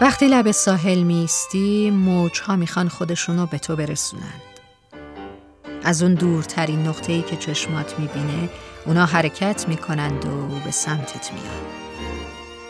وقتی 0.00 0.28
لب 0.28 0.50
ساحل 0.50 1.02
میستی 1.02 1.90
موجها 1.90 2.56
می‌خوان 2.56 2.88
خودشونو 2.88 3.46
به 3.46 3.58
تو 3.58 3.76
برسونند. 3.76 4.42
از 5.84 6.02
اون 6.02 6.14
دورترین 6.14 6.88
نقطه 6.88 7.12
ای 7.12 7.22
که 7.22 7.36
چشمات 7.36 7.98
می‌بینه 7.98 8.48
اونا 8.86 9.06
حرکت 9.06 9.64
می‌کنند 9.68 10.24
و 10.26 10.48
به 10.64 10.70
سمتت 10.70 11.32
میان. 11.32 11.64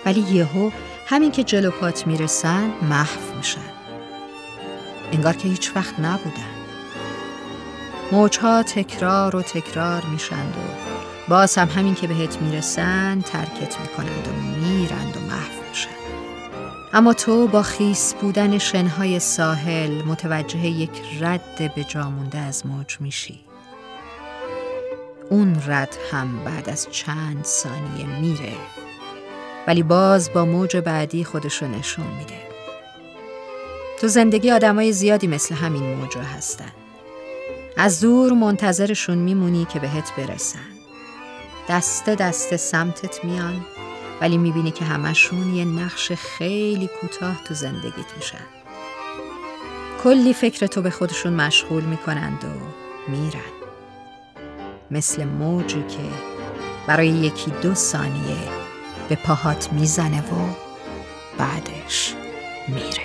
ولی 0.07 0.21
یهو 0.21 0.71
همین 1.07 1.31
که 1.31 1.45
جلو 1.45 1.71
پات 1.71 2.07
می‌رسن 2.07 2.71
محو 2.83 3.37
میشن. 3.37 3.61
انگار 5.13 5.33
که 5.35 5.49
هیچ 5.49 5.73
وقت 5.77 6.01
نبودن. 6.01 6.55
موجها 8.13 8.63
تکرار 8.63 9.37
و 9.37 9.43
تکرار 9.43 10.03
میشند 10.03 10.55
و 10.57 10.61
باز 11.29 11.59
هم 11.59 11.69
همین 11.69 11.95
که 11.95 12.07
بهت 12.07 12.43
می‌رسن 12.43 13.21
ترکت 13.21 13.81
می‌کنند 13.81 14.29
و 14.29 14.33
میرند 14.67 15.17
و 15.17 15.21
محو 15.21 15.69
میشن. 15.69 15.91
اما 16.93 17.13
تو 17.13 17.47
با 17.47 17.63
خیس 17.63 18.15
بودن 18.15 18.59
شنهای 18.59 19.19
ساحل 19.21 20.03
متوجه 20.03 20.59
یک 20.59 20.91
رد 21.21 21.75
به 21.75 21.85
جامونده 21.85 22.39
از 22.39 22.67
موج 22.67 22.97
میشی. 23.01 23.41
اون 25.31 25.63
رد 25.67 25.97
هم 26.13 26.45
بعد 26.45 26.69
از 26.69 26.89
چند 26.91 27.45
ثانیه 27.45 28.21
میره 28.21 28.53
ولی 29.67 29.83
باز 29.83 30.33
با 30.33 30.45
موج 30.45 30.77
بعدی 30.77 31.25
خودشو 31.25 31.67
نشون 31.67 32.07
میده. 32.07 32.41
تو 34.01 34.09
زندگی 34.09 34.51
آدمای 34.51 34.93
زیادی 34.93 35.27
مثل 35.27 35.55
همین 35.55 35.95
موجا 35.95 36.21
هستن. 36.21 36.73
از 37.77 38.01
دور 38.01 38.33
منتظرشون 38.33 39.19
میمونی 39.19 39.65
که 39.65 39.79
بهت 39.79 40.13
برسن. 40.17 40.74
دسته 41.69 42.15
دسته 42.15 42.57
سمتت 42.57 43.25
میان 43.25 43.67
ولی 44.21 44.39
می‌بینی 44.39 44.71
که 44.71 44.85
همشون 44.85 45.55
یه 45.55 45.65
نقش 45.65 46.13
خیلی 46.13 46.91
کوتاه 47.01 47.45
تو 47.45 47.55
زندگیت 47.55 48.17
میشن. 48.17 48.47
کلی 50.03 50.35
فکر 50.35 50.67
تو 50.67 50.83
به 50.83 50.91
خودشون 50.91 51.33
مشغول 51.33 51.85
می‌کنند 51.85 52.45
و 52.45 52.49
میرن. 53.11 53.53
مثل 54.91 55.25
موجی 55.25 55.83
که 55.89 56.11
برای 56.87 57.09
یکی 57.09 57.51
دو 57.51 57.75
ثانیه 57.75 58.37
به 59.09 59.17
پاهات 59.17 59.73
می‌زنه 59.73 60.21
و 60.21 60.49
بعدش 61.39 62.15
میره. 62.69 63.05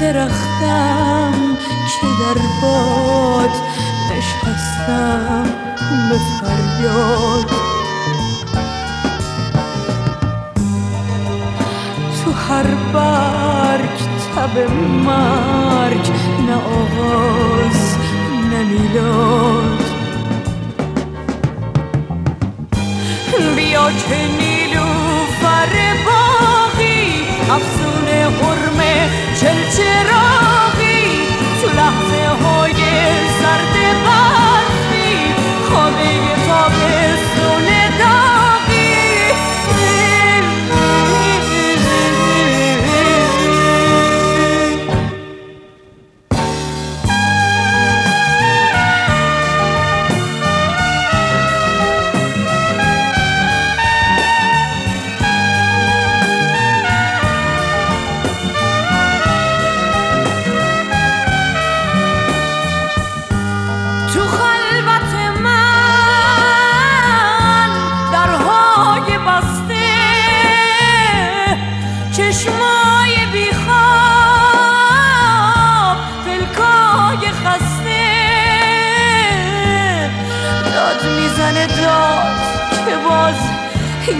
درختم 0.00 1.32
که 2.00 2.06
در 2.20 2.40
باد 2.62 3.50
نشستم 4.10 5.44
به 6.08 6.18
فریاد 6.40 7.50
تو 12.24 12.32
هر 12.32 12.66
برگ 12.92 13.96
تب 14.36 14.70
مرگ 15.06 16.10
نه 16.46 16.54
آغاز 16.54 17.96
نه 18.50 18.62
میلاد 18.64 19.15
بیا 23.86 23.98
که 23.98 24.35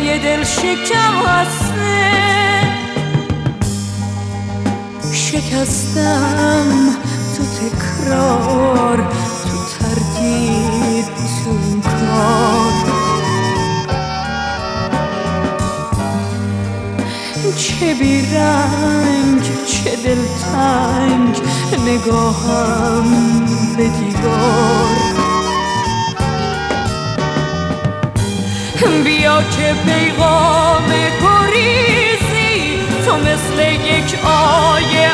یه 0.05 0.19
دل 0.19 0.45
شکم 0.45 1.15
هسته. 1.27 1.87
شکستم 5.13 6.67
تو 7.37 7.43
تکرار 7.45 8.97
تو 9.45 9.59
تردید 9.79 11.05
تو 11.05 11.51
این 11.51 11.81
کار 11.81 12.73
چه 17.57 17.95
بیرنگ 17.95 19.43
چه 19.67 19.97
دلتنگ 19.97 21.41
نگاهم 21.87 23.05
به 23.77 23.89
دیوار. 23.89 24.76
بیا 29.05 29.43
که 29.43 29.75
پیغام 29.87 30.89
گریزی 31.23 32.79
تو 33.07 33.17
مثل 33.17 33.73
یک 33.85 34.19
آیه 34.25 35.11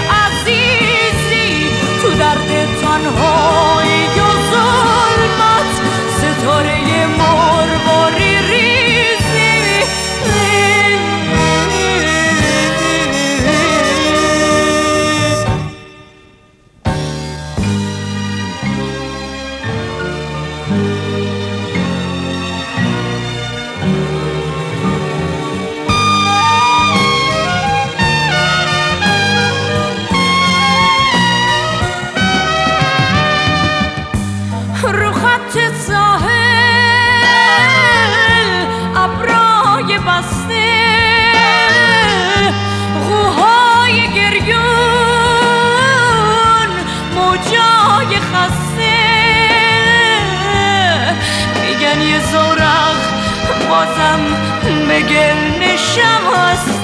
به 54.88 55.00
گل 55.00 55.64
نشم 55.64 56.24
هسته. 56.34 56.82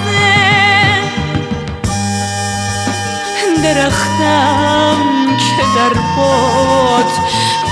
درختم 3.63 4.97
که 5.37 5.63
در 5.75 5.93
باد 6.17 7.11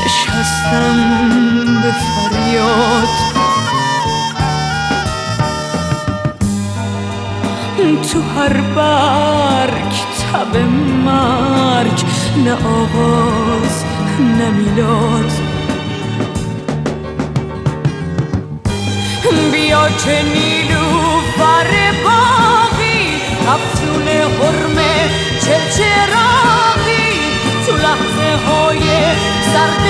نشستم 0.06 1.82
به 1.82 1.92
فریاد. 1.92 3.08
تو 8.12 8.22
هر 8.22 8.62
برگ 8.76 9.92
تب 10.34 10.58
مرگ 11.06 12.04
نه 12.46 12.54
آغاز 12.54 13.84
نه 14.20 14.50
میلاد. 14.50 15.47
بیا 19.78 19.90
که 19.90 20.24
نیلوفر 20.24 21.72
باقی 22.04 23.22
افسون 23.48 24.08
چه 24.08 25.10
چلچراقی 25.46 27.10
تو 27.66 27.76
لحظه 27.76 28.46
های 28.46 28.80
سرد 29.54 29.87